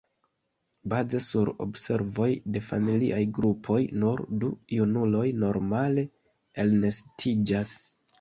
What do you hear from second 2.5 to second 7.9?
de familiaj grupoj, nur du junuloj normale elnestiĝas.